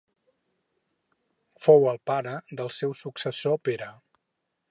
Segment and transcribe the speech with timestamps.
[1.65, 3.93] Fou el pare del seu successor Pere.